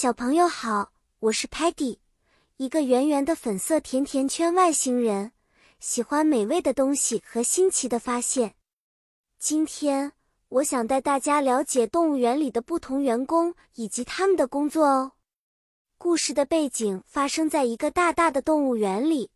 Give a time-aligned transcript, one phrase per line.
[0.00, 1.98] 小朋友好，我是 Patty，
[2.56, 5.32] 一个圆圆的粉色甜甜圈外星人，
[5.78, 8.54] 喜欢美味的东西和新奇的发现。
[9.38, 10.12] 今天
[10.48, 15.12] 我想带大家了解动物园里的不同员工以及他们的工作哦。
[15.98, 19.30] 故事的背景发生在一个大大的动物园里，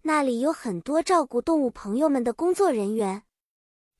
[0.00, 3.24] 那里有很多照顾动物朋友们的工作人员。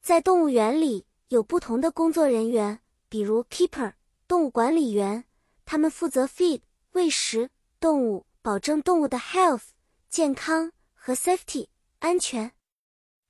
[0.01, 2.81] 在动物园里有不同的工作人员，
[3.11, 3.93] 比如 keeper
[4.27, 5.23] 动物管理员，
[5.71, 6.63] 他们负责 feed
[6.93, 9.65] 喂食动物，保证动物的 health
[10.09, 12.55] 健康和 safety 安全。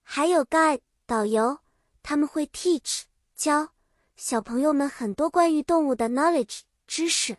[0.05, 1.59] 还有 guide 导游，
[2.01, 3.03] 他们会 teach
[3.35, 3.71] 教
[4.15, 7.39] 小朋友们很多关于动物的 knowledge 知识。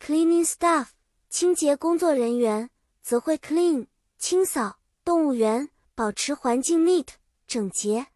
[0.00, 0.86] cleaning staff
[1.28, 2.70] 清洁工作人员
[3.02, 7.08] 则会 clean 清扫动物园，保持环境 neat
[7.46, 8.06] 整洁。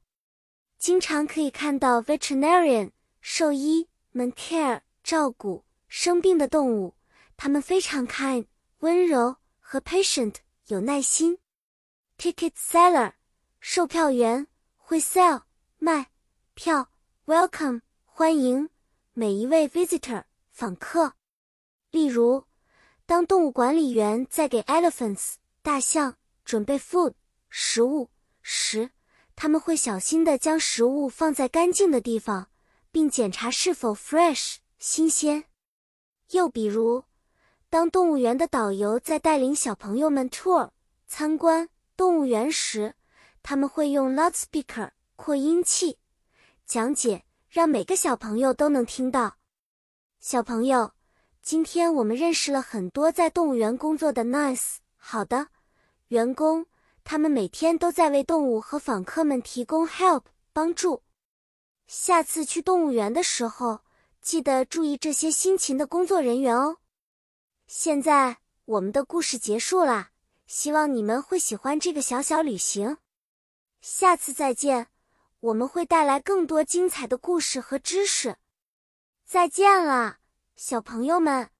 [0.79, 6.95] 经常可以看到 veterinarian 兽医们 care 照顾生病的动物，
[7.37, 8.47] 它们非常 kind
[8.79, 10.37] 温柔和 patient
[10.69, 11.39] 有耐心。
[12.17, 13.15] ticket seller
[13.59, 15.43] 售票员会 sell
[15.79, 16.13] 卖
[16.55, 16.93] 票
[17.27, 18.71] ，welcome 欢迎
[19.15, 21.15] 每一位 visitor 访客。
[21.91, 22.45] 例如，
[23.05, 27.15] 当动物管理员在给 elephants 大象准备 food
[27.49, 28.09] 食物
[28.41, 28.93] 时。
[29.35, 32.49] 他们会小心地将食物放在干净的地方，
[32.93, 35.47] 并检查是否 fresh 新鲜。
[36.31, 37.05] 又比如，
[37.69, 40.71] 当动物园的导游在带领小朋友们 tour
[41.07, 42.95] 参观动物园时，
[43.43, 45.99] 他们会用 loudspeaker 扩音器
[46.67, 49.37] 讲解，让每个小朋友都能听到。
[50.21, 50.93] 小朋友，
[51.43, 55.49] 今天我们认识了很多在动物园工作的 nice 好的
[56.09, 56.67] 员工。
[57.03, 61.03] 他们每天都在为动物和访客们提供 help 帮助。
[61.89, 63.81] 下次去动物园的时候，
[64.21, 66.79] 记得注意这些辛勤的工作人员哦。
[67.67, 70.11] 现在我们的故事结束了，
[70.47, 72.99] 希望你们会喜欢这个小小旅行。
[73.81, 74.89] 下次再见，
[75.41, 78.37] 我们会带来更多精彩的故事和知识。
[79.25, 80.19] 再见了，
[80.57, 81.51] 小朋友们。